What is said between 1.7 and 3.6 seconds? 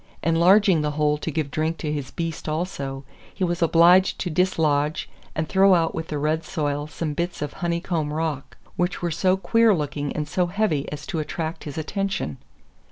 to his beast also, he